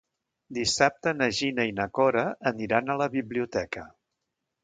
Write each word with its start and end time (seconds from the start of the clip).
Dissabte 0.57 1.11
na 1.17 1.27
Gina 1.39 1.65
i 1.71 1.75
na 1.81 1.87
Cora 1.99 2.25
aniran 2.53 2.89
a 2.89 2.97
la 3.05 3.11
biblioteca. 3.19 3.87